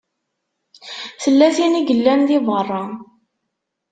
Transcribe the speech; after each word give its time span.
Tella 1.21 1.47
tin 1.55 1.73
i 1.79 1.81
yellan 1.87 2.21
di 2.27 2.39
beṛṛa. 2.45 2.83